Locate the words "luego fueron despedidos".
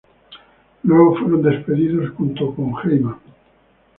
0.81-2.09